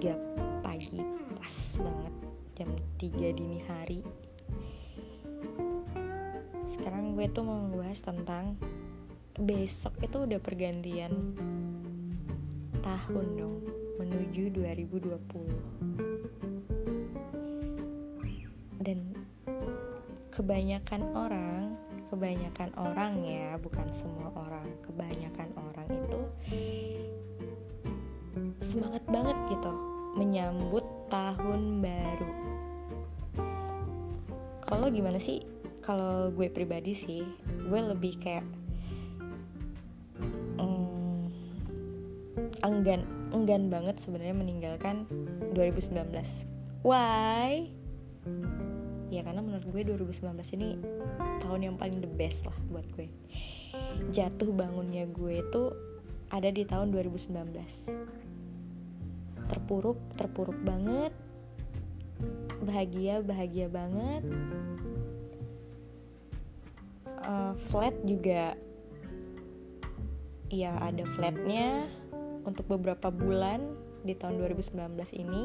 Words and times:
3 0.00 0.64
pagi. 0.64 0.96
Pas 1.36 1.76
banget. 1.76 2.14
Jam 2.56 2.72
3 2.96 3.36
dini 3.36 3.60
hari. 3.68 4.00
Sekarang 6.72 7.12
gue 7.12 7.28
tuh 7.28 7.44
mau 7.44 7.60
membahas 7.68 8.00
tentang 8.00 8.56
besok 9.36 9.92
itu 10.00 10.24
udah 10.24 10.40
pergantian 10.40 11.36
tahun 12.80 13.26
dong 13.36 13.60
menuju 14.00 14.56
2020 14.56 15.20
dan 18.80 19.04
kebanyakan 20.32 21.04
orang 21.12 21.76
kebanyakan 22.08 22.72
orang 22.80 23.20
ya 23.24 23.60
bukan 23.60 23.84
semua 23.92 24.32
orang 24.32 24.64
kebanyakan 24.80 25.52
orang 25.56 25.88
itu 25.92 26.20
semangat 28.64 29.04
banget 29.08 29.36
gitu 29.52 29.89
menyambut 30.20 30.84
tahun 31.08 31.80
baru. 31.80 32.30
Kalau 34.68 34.86
gimana 34.92 35.16
sih? 35.16 35.40
Kalau 35.80 36.28
gue 36.28 36.52
pribadi 36.52 36.92
sih 36.92 37.24
gue 37.48 37.80
lebih 37.80 38.20
kayak 38.20 38.44
mm, 40.60 41.24
enggan 42.60 43.00
enggan 43.32 43.72
banget 43.72 43.96
sebenarnya 44.04 44.36
meninggalkan 44.36 45.08
2019 45.56 46.04
why? 46.84 47.72
Ya 49.08 49.24
karena 49.24 49.40
menurut 49.40 49.64
gue 49.72 49.82
2019 49.88 50.36
ini 50.60 50.76
tahun 51.40 51.60
yang 51.64 51.76
paling 51.80 52.04
the 52.04 52.12
best 52.12 52.44
lah 52.44 52.54
buat 52.68 52.84
gue. 52.92 53.08
Jatuh 54.12 54.52
bangunnya 54.52 55.08
gue 55.08 55.40
itu 55.40 55.62
ada 56.30 56.52
di 56.52 56.62
tahun 56.62 56.94
2019 56.94 58.19
terpuruk 59.70 60.02
terpuruk 60.18 60.58
banget. 60.66 61.14
Bahagia 62.66 63.22
bahagia 63.22 63.70
banget. 63.70 64.26
Uh, 67.06 67.54
flat 67.70 67.94
juga 68.02 68.58
ya 70.50 70.74
ada 70.82 71.06
flatnya 71.14 71.86
untuk 72.42 72.66
beberapa 72.66 73.14
bulan 73.14 73.62
di 74.02 74.18
tahun 74.18 74.42
2019 74.42 74.74
ini. 75.22 75.42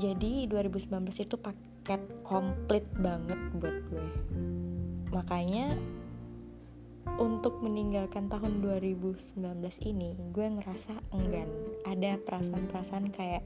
Jadi 0.00 0.48
2019 0.48 1.04
itu 1.20 1.36
paket 1.36 2.00
komplit 2.24 2.88
banget 2.96 3.36
buat 3.60 3.76
gue. 3.92 4.08
Makanya 5.12 5.76
untuk 7.20 7.60
meninggalkan 7.60 8.28
tahun 8.32 8.64
2019 8.64 9.36
ini 9.88 10.16
gue 10.32 10.46
ngerasa 10.60 10.92
enggan. 11.16 11.48
Ada 11.84 12.20
perasaan-perasaan 12.24 13.12
kayak 13.12 13.44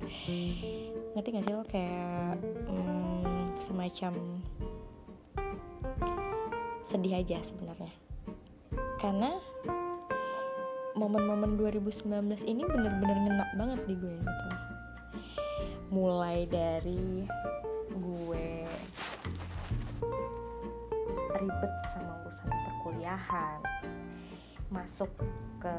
ngerti 1.14 1.28
gak 1.34 1.44
sih 1.46 1.54
lo? 1.54 1.62
Kayak 1.66 2.38
hmm, 2.70 3.58
semacam 3.58 4.12
sedih 6.86 7.22
aja 7.22 7.38
sebenarnya. 7.42 7.92
Karena 8.98 9.38
momen-momen 10.94 11.58
2019 11.58 12.46
ini 12.46 12.62
bener-bener 12.62 13.18
ngena 13.18 13.44
banget 13.58 13.80
di 13.90 13.94
gue 13.98 14.14
gitu 14.14 14.48
mulai 15.90 16.46
dari 16.50 17.22
gue 17.94 18.46
ribet 21.38 21.74
sama 21.94 22.23
perkuliahan 23.14 23.62
masuk 24.74 25.06
ke 25.62 25.76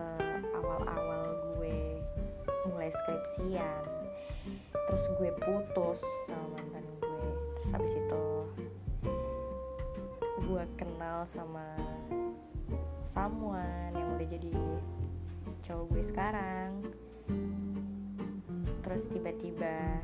awal-awal 0.56 1.36
gue 1.60 2.00
mulai 2.72 2.88
skripsian. 2.88 3.84
Terus 4.72 5.04
gue 5.20 5.36
putus 5.44 6.00
sama 6.24 6.56
mantan 6.56 6.88
gue. 7.04 7.28
Terus 7.60 7.70
habis 7.76 7.92
itu 7.92 8.26
gue 10.48 10.64
kenal 10.80 11.28
sama 11.28 11.76
someone 13.04 13.92
yang 13.92 14.16
udah 14.16 14.28
jadi 14.32 14.56
cowok 15.68 15.86
gue 15.92 16.04
sekarang. 16.08 16.72
Terus 18.80 19.12
tiba-tiba 19.12 20.00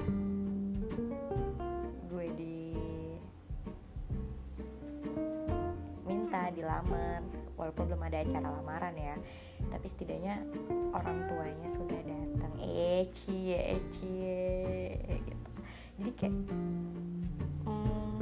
dilamar 6.61 7.25
walaupun 7.57 7.89
belum 7.89 8.05
ada 8.05 8.21
acara 8.21 8.47
lamaran 8.53 8.93
ya. 8.93 9.15
Tapi 9.73 9.85
setidaknya 9.89 10.45
orang 10.93 11.25
tuanya 11.25 11.67
sudah 11.73 12.01
datang. 12.05 12.53
Eh 12.61 13.09
cie 13.11 13.57
eh 13.57 15.19
gitu. 15.25 15.49
Jadi 16.01 16.11
kayak 16.17 16.33
hmm, 17.65 18.21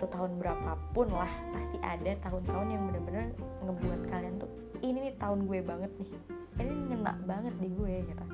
itu 0.00 0.08
tahun 0.08 0.40
berapapun 0.40 1.12
lah 1.12 1.28
pasti 1.52 1.76
ada 1.84 2.16
tahun-tahun 2.24 2.72
yang 2.72 2.88
bener-bener 2.88 3.36
ngebuat 3.60 4.00
kalian 4.08 4.40
tuh 4.40 4.48
ini 4.80 5.12
nih 5.12 5.14
tahun 5.20 5.44
gue 5.44 5.60
banget 5.60 5.92
nih. 6.00 6.10
Ini 6.56 6.72
ngena 6.88 7.20
banget 7.28 7.52
di 7.60 7.68
gue 7.68 7.94
gitu. 8.08 8.24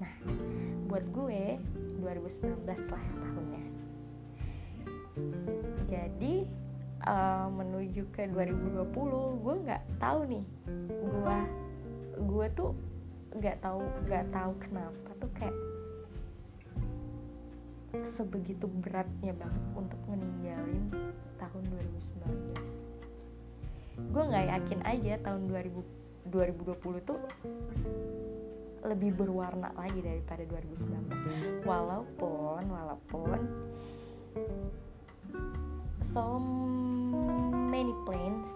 Nah 0.00 0.12
buat 0.88 1.04
gue 1.12 1.60
2019 2.00 2.64
lah 2.64 3.04
tahunnya. 3.20 3.64
Jadi 5.84 6.34
uh, 7.04 7.48
menuju 7.52 8.08
ke 8.16 8.32
2020 8.32 8.88
gue 9.44 9.54
nggak 9.68 9.84
tahu 10.00 10.20
nih 10.32 10.44
gue 10.88 11.38
gue 12.16 12.46
tuh 12.56 12.72
nggak 13.36 13.60
tahu 13.60 13.84
nggak 14.08 14.26
tahu 14.32 14.52
kenapa 14.64 15.10
tuh 15.20 15.30
kayak 15.36 15.56
sebegitu 18.04 18.68
beratnya 18.68 19.32
banget 19.32 19.64
untuk 19.72 20.00
meninggalin 20.10 20.92
tahun 21.40 21.62
2019 23.96 24.12
gue 24.12 24.24
nggak 24.28 24.46
yakin 24.52 24.80
aja 24.84 25.14
tahun 25.24 25.48
2000 25.48 26.06
2020 26.30 27.06
tuh 27.06 27.20
lebih 28.86 29.14
berwarna 29.18 29.70
lagi 29.74 29.98
daripada 30.02 30.42
2019 30.46 31.66
walaupun 31.66 32.62
walaupun 32.66 33.38
so 36.02 36.38
many 37.70 37.94
plans 38.06 38.50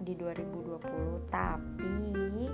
di 0.00 0.16
2020 0.16 0.80
tapi 1.28 2.48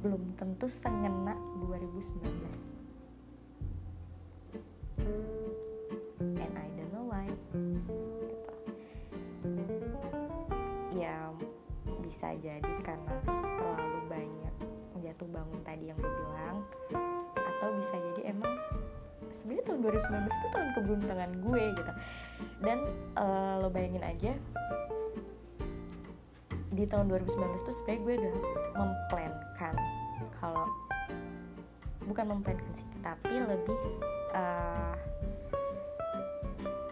belum 0.00 0.22
tentu 0.38 0.66
sengena 0.66 1.36
2019 1.60 2.79
and 6.20 6.54
I 6.54 6.66
don't 6.76 6.90
know 6.92 7.04
why. 7.08 7.26
Gitu. 7.30 8.52
ya 10.98 11.30
bisa 12.02 12.34
jadi 12.42 12.72
karena 12.82 13.14
terlalu 13.56 14.00
banyak 14.10 14.54
jatuh 15.00 15.28
bangun 15.30 15.60
tadi 15.62 15.84
yang 15.90 15.98
gue 15.98 16.12
bilang. 16.12 16.56
Atau 17.34 17.68
bisa 17.78 17.94
jadi 17.94 18.34
emang 18.34 18.54
sebenarnya 19.30 19.64
tahun 19.70 19.80
2019 19.86 20.28
itu 20.28 20.48
tahun 20.52 20.68
keberuntungan 20.76 21.30
gue 21.42 21.62
gitu. 21.78 21.92
Dan 22.60 22.78
uh, 23.16 23.62
lo 23.62 23.68
bayangin 23.72 24.04
aja 24.04 24.32
di 26.70 26.86
tahun 26.86 27.10
2019 27.10 27.66
itu 27.66 27.72
sebenarnya 27.82 28.00
gue 28.06 28.14
udah 28.14 28.34
memplankan 28.78 29.74
kalau 30.38 30.64
bukan 32.06 32.24
memplankan 32.30 32.70
sih 32.78 32.89
tapi 33.00 33.34
lebih 33.40 33.80
uh, 34.36 34.94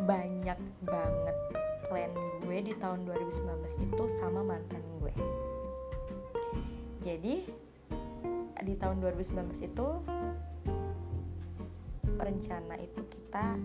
banyak 0.05 0.59
banget 0.85 1.37
plan 1.89 2.13
gue 2.45 2.59
di 2.65 2.73
tahun 2.77 3.05
2019 3.05 3.85
itu 3.89 4.05
sama 4.21 4.41
mantan 4.45 4.83
gue. 5.01 5.15
Jadi 7.05 7.35
di 8.65 8.75
tahun 8.77 9.01
2019 9.01 9.69
itu 9.69 9.89
rencana 12.19 12.75
itu 12.83 13.01
kita 13.09 13.57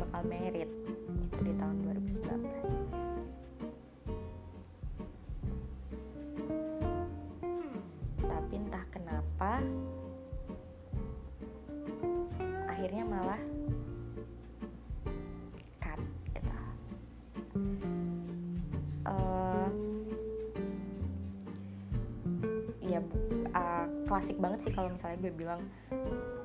bakal 0.00 0.22
merit 0.24 0.70
itu 1.04 1.38
di 1.42 1.52
tahun 1.58 1.76
2019 1.82 3.03
klasik 24.14 24.38
banget 24.38 24.68
sih 24.68 24.72
kalau 24.72 24.94
misalnya 24.94 25.18
gue 25.26 25.32
bilang 25.34 25.60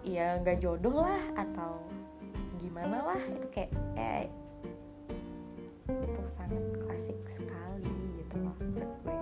ya 0.01 0.41
nggak 0.41 0.57
jodoh 0.57 1.05
lah 1.05 1.21
atau 1.37 1.85
gimana 2.57 3.13
lah 3.13 3.21
itu 3.29 3.47
kayak 3.53 3.71
eh 3.93 4.25
itu 5.85 6.21
sangat 6.33 6.63
klasik 6.81 7.19
sekali 7.29 7.93
gitu 8.17 8.35
loh 8.41 8.55
menurut 8.57 8.89
gue. 9.05 9.21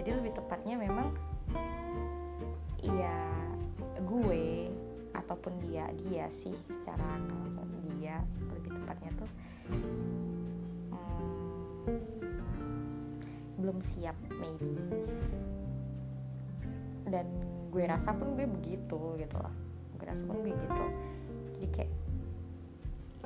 Jadi 0.00 0.08
lebih 0.16 0.32
tepatnya 0.32 0.80
memang 0.80 1.12
ya 2.80 3.20
gue 4.00 4.72
ataupun 5.12 5.52
dia 5.68 5.92
dia 6.00 6.24
sih 6.32 6.56
secara 6.72 7.20
kalau 7.52 7.68
dia 8.00 8.24
lebih 8.56 8.72
tepatnya 8.80 9.10
tuh 9.20 9.30
hmm, 9.68 10.00
belum 13.60 13.78
siap 13.84 14.16
maybe 14.40 14.72
dan 17.10 17.26
gue 17.70 17.84
rasa 17.86 18.14
pun 18.14 18.34
gue 18.38 18.46
begitu 18.46 19.18
gitu 19.18 19.36
loh 19.38 19.70
gue 20.00 20.06
rasa 20.08 20.24
pun 20.24 20.40
gue 20.40 20.56
gitu. 20.56 20.84
Jadi 21.60 21.68
kayak 21.76 21.92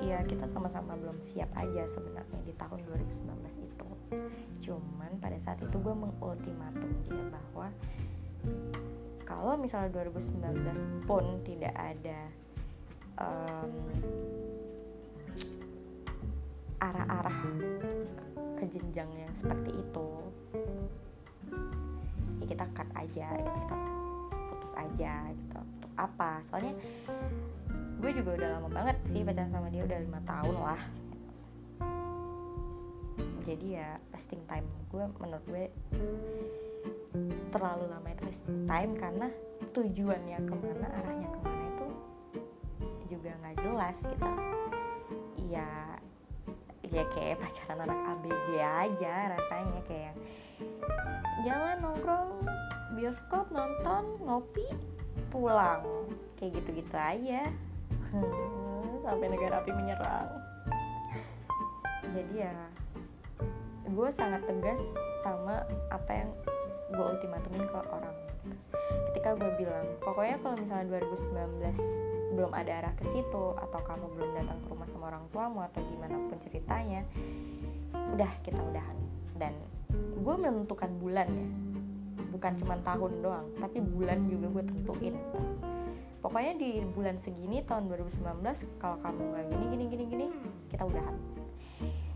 ya 0.03 0.19
kita 0.27 0.51
sama-sama 0.51 0.99
belum 0.99 1.23
siap 1.23 1.55
aja 1.55 1.87
sebenarnya 1.95 2.43
di 2.43 2.53
tahun 2.59 2.83
2019 2.83 3.31
itu. 3.63 3.89
Cuman 4.67 5.23
pada 5.23 5.39
saat 5.39 5.63
itu 5.63 5.77
gue 5.79 5.95
mengultimatum 5.95 6.91
dia 7.07 7.23
bahwa 7.31 7.71
kalau 9.23 9.55
misalnya 9.55 9.95
2019 10.03 11.07
pun 11.07 11.25
tidak 11.47 11.73
ada 11.79 12.21
um, 13.23 13.71
arah-arah 16.83 17.39
ke 18.59 18.65
jenjang 18.69 19.09
yang 19.15 19.33
seperti 19.39 19.73
itu 19.79 20.09
ya 22.41 22.45
kita 22.49 22.65
cut 22.75 22.89
aja 22.97 23.27
kita 23.37 23.75
putus 24.51 24.73
aja 24.75 25.13
gitu. 25.31 25.59
Untuk 25.61 25.93
apa? 25.99 26.41
Soalnya 26.49 26.75
gue 28.01 28.11
juga 28.21 28.31
udah 28.37 28.49
lama 28.59 28.69
banget 28.69 28.97
sih 29.09 29.25
pacaran 29.25 29.53
sama 29.53 29.69
dia 29.73 29.83
udah 29.85 29.99
lima 30.01 30.21
tahun 30.25 30.57
lah. 30.57 30.83
Jadi 33.45 33.77
ya 33.77 34.01
wasting 34.13 34.41
time 34.49 34.65
gue 34.89 35.05
menurut 35.21 35.45
gue 35.45 35.65
terlalu 37.53 37.85
lama 37.93 38.09
itu 38.09 38.23
wasting 38.25 38.65
time 38.65 38.93
karena 38.97 39.29
tujuannya 39.77 40.39
ke 40.43 40.55
mana 40.55 40.87
arahnya 41.01 41.29
ke 41.29 41.39
mana 41.45 41.65
itu 41.69 41.89
juga 43.13 43.31
nggak 43.45 43.57
jelas 43.61 43.97
gitu. 44.01 44.31
Iya 45.53 45.69
ya 46.95 47.05
kayak 47.11 47.43
pacaran 47.43 47.85
anak 47.85 48.01
ABG 48.17 48.49
aja 48.61 49.15
rasanya 49.35 49.81
kayak 49.89 50.15
jalan 51.45 51.77
nongkrong 51.85 52.31
bioskop 52.97 53.51
nonton 53.51 54.05
ngopi 54.25 54.67
pulang. 55.29 55.85
Kayak 56.39 56.63
gitu-gitu 56.63 56.97
aja. 56.97 57.51
Sampai 59.05 59.27
negara 59.29 59.61
api 59.61 59.71
menyerang. 59.75 60.31
Jadi 62.15 62.35
ya 62.47 62.55
gue 63.85 64.09
sangat 64.11 64.43
tegas 64.49 64.81
sama 65.23 65.63
apa 65.93 66.11
yang 66.11 66.31
gue 66.95 67.05
ultimatumin 67.05 67.67
ke 67.67 67.79
orang. 67.91 68.17
Ketika 69.11 69.35
gue 69.39 69.51
bilang 69.59 69.87
pokoknya 70.03 70.37
kalau 70.43 70.57
misalnya 70.59 70.99
2019 70.99 72.35
belum 72.35 72.51
ada 72.51 72.83
arah 72.83 72.95
ke 72.99 73.07
situ 73.15 73.45
atau 73.55 73.81
kamu 73.87 74.11
belum 74.19 74.31
datang 74.35 74.59
ke 74.59 74.67
rumah 74.67 74.89
sama 74.91 75.05
orang 75.15 75.25
tuamu 75.31 75.63
atau 75.63 75.81
gimana 75.87 76.19
pun 76.19 76.39
ceritanya 76.43 77.07
udah 78.15 78.33
kita 78.43 78.59
udahan. 78.59 78.99
Dan 79.39 79.55
gue 80.25 80.35
menentukan 80.41 80.91
bulan 80.97 81.29
ya. 81.29 81.49
Bukan 82.33 82.53
cuma 82.59 82.75
tahun 82.81 83.13
doang 83.21 83.47
tapi 83.61 83.79
bulan 83.85 84.25
juga 84.27 84.47
gue 84.51 84.65
tentuin. 84.67 85.17
Pokoknya 86.25 86.57
di 86.57 86.81
bulan 86.97 87.21
segini 87.21 87.61
tahun 87.69 87.93
2019 87.93 88.25
kalau 88.81 88.97
kamu 89.05 89.21
nggak 89.21 89.45
gini 89.53 89.65
gini 89.69 89.85
gini 89.85 90.05
gini 90.09 90.27
kita 90.73 90.89
udahan. 90.89 91.17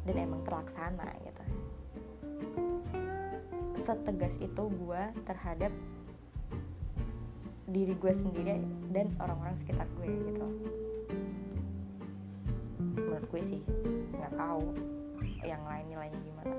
Dan 0.09 0.15
emang 0.17 0.41
terlaksana 0.49 1.13
gitu. 1.21 1.43
Setegas 3.85 4.35
itu 4.41 4.63
gue 4.65 5.03
terhadap 5.29 5.73
diri 7.69 7.93
gue 7.93 8.13
sendiri 8.17 8.65
dan 8.89 9.13
orang-orang 9.21 9.61
sekitar 9.61 9.85
gue 10.01 10.09
gitu. 10.09 10.47
Menurut 12.81 13.29
gue 13.29 13.43
sih 13.45 13.61
nggak 14.17 14.33
tahu 14.41 14.73
yang 15.45 15.61
lain 15.69 15.85
nilainya 15.93 16.19
gimana 16.21 16.57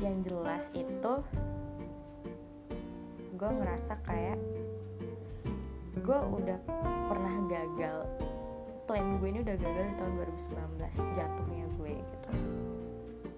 yang 0.00 0.16
jelas 0.24 0.64
itu 0.72 1.12
gue 3.36 3.50
ngerasa 3.50 4.00
kayak 4.04 4.40
gue 6.00 6.18
udah 6.18 6.58
pernah 7.08 7.34
gagal. 7.48 7.98
Plan 8.88 9.20
gue 9.20 9.28
ini 9.28 9.40
udah 9.44 9.56
gagal 9.56 9.84
di 9.86 9.94
tahun 9.96 10.12
2019 10.80 11.16
jatuhnya 11.16 11.64
gue 11.78 11.92
gitu. 12.00 12.30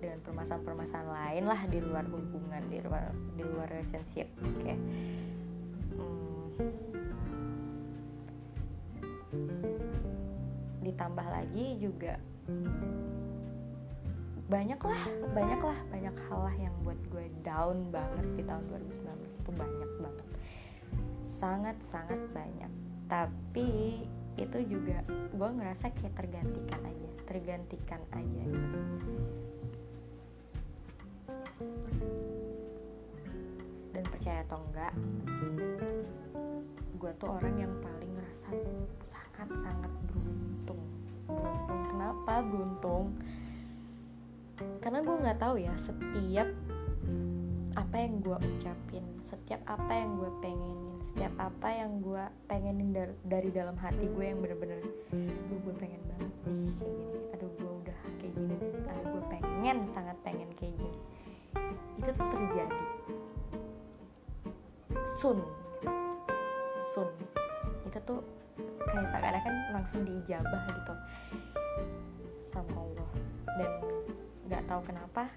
Dengan 0.03 0.19
permasalahan-permasalahan 0.27 1.11
lain 1.11 1.45
lah 1.51 1.61
di 1.67 1.79
luar 1.83 2.05
hubungan 2.07 2.63
di 2.71 2.79
luar 2.83 3.13
di 3.39 3.43
luar 3.47 3.67
relationship 3.71 4.29
kayak 4.63 4.79
hmm, 5.95 6.51
ditambah 10.83 11.27
lagi 11.27 11.79
juga 11.79 12.19
banyak 14.53 14.77
lah 14.85 15.05
banyak 15.33 15.61
lah 15.65 15.79
banyak 15.89 16.17
hal 16.29 16.41
lah 16.45 16.57
yang 16.61 16.75
buat 16.85 17.01
gue 17.09 17.25
down 17.41 17.89
banget 17.89 18.27
di 18.37 18.45
tahun 18.45 18.69
2019 18.69 19.41
itu 19.41 19.51
banyak 19.57 19.91
banget. 19.97 20.29
Sangat 21.25 21.77
sangat 21.81 22.21
banyak. 22.37 22.69
Tapi 23.09 24.05
itu 24.37 24.59
juga 24.69 25.01
gue 25.09 25.49
ngerasa 25.57 25.89
kayak 25.97 26.13
tergantikan 26.21 26.85
aja 26.85 27.09
tergantikan 27.25 28.01
aja 28.13 28.43
gitu. 28.45 28.81
Dan 33.97 34.05
percaya 34.05 34.45
atau 34.45 34.61
enggak 34.69 34.93
gue 37.01 37.13
tuh 37.17 37.29
orang 37.33 37.57
yang 37.57 37.73
paling 37.81 38.13
ngerasa 38.21 38.53
sangat 39.01 39.49
sangat 39.65 39.93
beruntung. 40.13 40.83
Beruntung. 41.25 41.81
Kenapa 41.89 42.35
beruntung 42.45 43.17
karena 44.83 44.99
gue 45.03 45.17
nggak 45.23 45.39
tahu 45.39 45.57
ya 45.61 45.75
setiap 45.79 46.49
apa 47.73 47.97
yang 47.97 48.15
gue 48.21 48.37
ucapin 48.37 49.05
setiap 49.25 49.63
apa 49.65 49.93
yang 49.93 50.11
gue 50.21 50.31
pengenin 50.45 50.97
setiap 51.03 51.35
apa 51.41 51.69
yang 51.73 51.93
gue 52.05 52.25
pengenin 52.49 52.89
dari, 52.93 53.15
dari 53.25 53.51
dalam 53.53 53.77
hati 53.81 54.07
gue 54.07 54.25
yang 54.25 54.39
bener-bener 54.41 54.81
gue 55.63 55.75
pengen 55.81 56.01
banget 56.09 56.33
nih 56.47 56.73
kayak 56.77 56.95
gini 56.99 57.19
aduh 57.33 57.51
gue 57.57 57.73
udah 57.85 57.99
kayak 58.21 58.35
gini 58.37 58.57
aduh 58.87 59.07
gue 59.09 59.23
pengen 59.29 59.79
sangat 59.95 60.19
pengen 60.27 60.51
kayak 60.59 60.75
gini. 60.75 60.99
Itu 62.03 62.11
tuh 62.19 62.29
terjadi. 62.35 62.81
Sun. 65.23 65.39
Sun. 66.91 67.09
Itu 67.87 67.99
tuh 68.03 68.21
kayak 68.91 69.07
seakan-akan 69.15 69.55
langsung 69.71 70.03
diijabah 70.03 70.63
gitu. 70.67 70.95
Sama 72.51 72.75
Allah. 72.75 73.11
Dan 73.55 73.71
nggak 74.53 74.69
tahu 74.69 74.85
kenapa. 74.85 75.33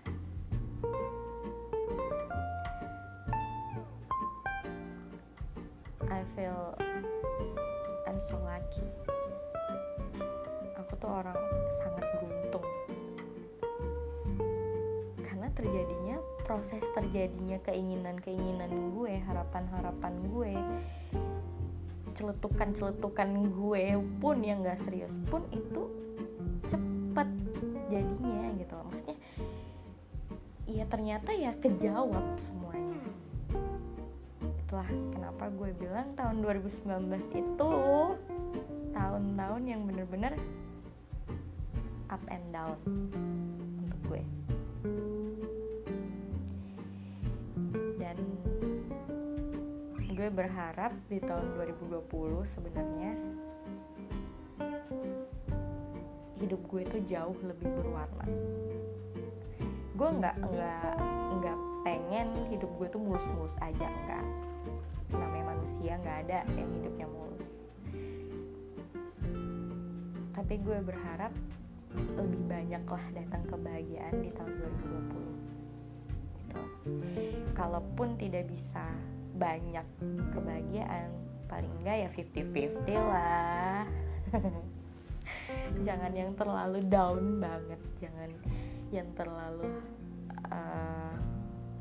I 6.12 6.20
feel 6.36 6.76
I'm 8.04 8.20
so 8.20 8.36
lucky. 8.44 8.84
Aku 10.84 11.00
tuh 11.00 11.08
orang 11.08 11.40
sangat 11.80 12.04
beruntung. 12.20 12.68
Karena 15.24 15.48
terjadinya 15.56 16.20
proses 16.44 16.84
terjadinya 16.92 17.56
keinginan-keinginan 17.64 19.00
gue 19.00 19.16
harapan-harapan 19.24 20.14
gue 20.28 20.54
celetukan-celetukan 22.20 23.30
gue 23.48 23.96
pun 24.20 24.44
yang 24.44 24.60
gak 24.60 24.84
serius 24.84 25.16
pun 25.32 25.48
itu 25.56 25.88
cepet 26.68 27.05
jadinya 27.90 28.50
gitu 28.58 28.74
maksudnya 28.82 29.18
ya 30.66 30.86
ternyata 30.90 31.30
ya 31.32 31.54
kejawab 31.62 32.26
semuanya. 32.42 33.06
Itulah 34.66 34.90
kenapa 35.14 35.54
gue 35.54 35.70
bilang 35.78 36.18
tahun 36.18 36.42
2019 36.42 37.06
itu 37.38 37.72
tahun-tahun 38.98 39.62
yang 39.70 39.82
bener-bener 39.86 40.34
up 42.10 42.24
and 42.34 42.46
down 42.50 42.78
untuk 43.86 44.00
gue. 44.10 44.24
Dan 48.02 48.18
gue 50.18 50.30
berharap 50.34 50.98
di 51.14 51.22
tahun 51.22 51.46
2020 51.62 52.02
sebenarnya 52.58 53.14
hidup 56.40 56.62
gue 56.68 56.82
itu 56.84 56.98
jauh 57.16 57.38
lebih 57.44 57.70
berwarna. 57.72 58.28
Gue 59.96 60.10
nggak 60.20 60.36
nggak 60.36 60.96
nggak 61.40 61.58
pengen 61.88 62.28
hidup 62.52 62.68
gue 62.76 62.88
tuh 62.92 63.00
mulus-mulus 63.00 63.56
aja 63.64 63.88
enggak 63.88 64.26
namanya 65.14 65.56
manusia 65.56 65.96
nggak 66.02 66.18
ada 66.28 66.40
yang 66.58 66.70
hidupnya 66.76 67.08
mulus. 67.08 67.50
Tapi 70.36 70.54
gue 70.60 70.78
berharap 70.84 71.32
lebih 71.96 72.44
banyak 72.52 72.84
lah 72.84 73.06
datang 73.16 73.44
kebahagiaan 73.48 74.16
di 74.20 74.30
tahun 74.36 74.52
2020 74.60 76.44
gitu. 76.44 76.60
Kalaupun 77.56 78.20
tidak 78.20 78.52
bisa 78.52 78.84
banyak 79.40 79.88
kebahagiaan 80.36 81.12
paling 81.48 81.72
enggak 81.80 81.96
ya 82.04 82.10
50-50 82.12 83.00
lah 83.00 83.88
jangan 85.84 86.12
yang 86.16 86.32
terlalu 86.38 86.80
down 86.88 87.42
banget 87.42 87.82
jangan 88.00 88.30
yang 88.94 89.10
terlalu 89.18 89.68
uh, 90.52 91.16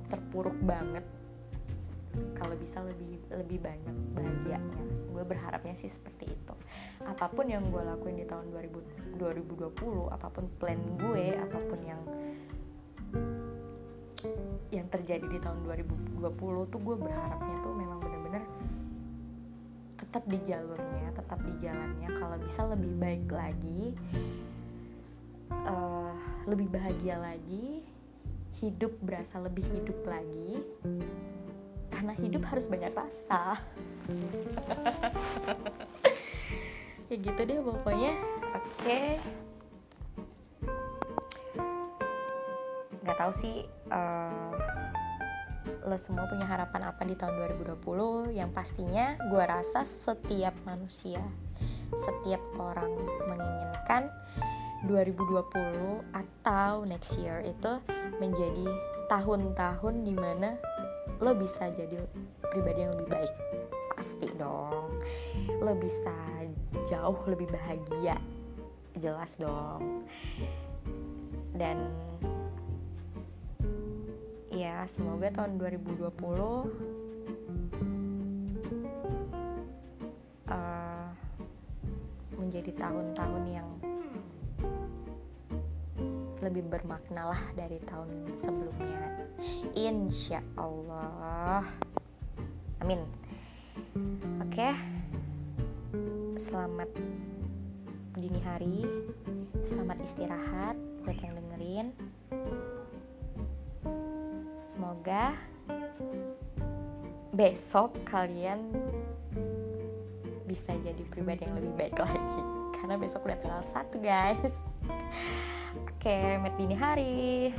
terpuruk 0.09 0.57
banget. 0.65 1.05
Kalau 2.39 2.55
bisa 2.55 2.79
lebih 2.87 3.19
lebih 3.35 3.59
banyak 3.59 3.97
bahagianya. 4.15 4.83
Gue 5.11 5.25
berharapnya 5.27 5.75
sih 5.75 5.91
seperti 5.91 6.31
itu. 6.31 6.55
Apa 7.03 7.27
pun 7.27 7.51
yang 7.51 7.67
gue 7.75 7.83
lakuin 7.83 8.23
di 8.23 8.27
tahun 8.27 8.55
2000, 8.55 9.19
2020 9.19 10.15
apa 10.15 10.29
pun 10.31 10.47
plan 10.63 10.79
gue 10.79 11.25
apa 11.35 11.59
pun 11.59 11.81
yang 11.83 12.03
yang 14.71 14.87
terjadi 14.91 15.27
di 15.27 15.39
tahun 15.39 15.63
2020 15.67 16.71
tuh 16.71 16.81
gue 16.83 16.97
berharapnya 16.99 17.57
tuh 17.63 17.75
memang 17.79 17.99
bener-bener 18.03 18.14
tetap 20.05 20.29
di 20.29 20.39
jalurnya 20.45 21.09
tetap 21.17 21.41
di 21.41 21.53
jalannya. 21.65 22.09
Kalau 22.13 22.37
bisa 22.37 22.61
lebih 22.69 22.93
baik 23.01 23.27
lagi 23.33 23.97
uh, 25.49 26.13
lebih 26.45 26.69
bahagia 26.69 27.17
lagi 27.17 27.81
hidup 28.61 28.93
berasa 29.01 29.41
lebih 29.41 29.65
hidup 29.73 29.99
lagi. 30.05 30.61
Karena 31.89 32.13
hidup 32.21 32.45
harus 32.53 32.69
banyak 32.69 32.93
rasa. 32.93 33.57
Ya 37.13 37.21
gitu 37.21 37.37
deh 37.45 37.61
pokoknya. 37.61 38.17
Oke. 38.57 38.65
Okay. 38.81 39.21
nggak 43.05 43.21
tahu 43.21 43.33
sih 43.37 43.69
uh, 43.93 44.54
lo 45.85 45.97
semua 46.01 46.25
punya 46.25 46.49
harapan 46.49 46.89
apa 46.89 47.03
di 47.05 47.15
tahun 47.15 47.37
2020 47.61 48.33
yang 48.37 48.51
pastinya 48.51 49.21
gue 49.29 49.45
rasa 49.45 49.85
setiap 49.85 50.57
manusia 50.65 51.21
setiap 51.95 52.41
orang 52.57 52.91
menginginkan 53.29 54.11
2020 54.89 56.13
atau 56.13 56.85
next 56.85 57.17
year 57.17 57.41
itu 57.45 57.81
menjadi 58.21 58.69
tahun-tahun 59.09 59.95
di 60.05 60.15
mana 60.17 60.57
lo 61.23 61.33
bisa 61.37 61.71
jadi 61.73 62.01
pribadi 62.53 62.85
yang 62.85 62.93
lebih 62.97 63.09
baik. 63.09 63.35
Pasti 63.95 64.29
dong. 64.37 65.01
Lo 65.63 65.73
bisa 65.79 66.15
jauh 66.89 67.19
lebih 67.31 67.49
bahagia. 67.49 68.19
Jelas 68.99 69.39
dong. 69.39 70.05
Dan 71.55 71.89
ya 74.55 74.87
semoga 74.87 75.35
tahun 75.35 75.59
2020 75.59 75.99
uh, 75.99 76.63
eh, 80.47 81.09
menjadi 82.39 82.71
tahun-tahun 82.79 83.45
yang 83.51 83.69
lebih 86.39 86.71
bermakna 86.71 87.35
lah 87.35 87.43
dari 87.57 87.81
tahun 87.83 88.37
sebelumnya. 88.37 89.27
Insya 89.73 90.45
Allah. 90.61 91.65
Amin. 92.85 93.01
Oke. 94.45 94.55
Okay. 94.55 94.75
selamat 96.37 96.91
dini 98.15 98.39
hari. 98.45 98.85
Selamat 99.65 99.99
istirahat 100.05 100.77
buat 101.03 101.17
yang 101.25 101.33
dengerin 101.41 101.87
semoga 104.75 105.39
besok 107.31 107.95
kalian 108.11 108.75
bisa 110.51 110.75
jadi 110.83 111.03
pribadi 111.15 111.47
yang 111.47 111.55
lebih 111.63 111.73
baik 111.79 111.97
lagi 112.03 112.43
karena 112.75 112.99
besok 112.99 113.23
udah 113.23 113.39
tanggal 113.39 113.63
satu 113.63 114.03
guys 114.03 114.67
Oke, 116.05 116.21
remet 116.21 116.55
dini 116.55 116.77
hari. 116.77 117.51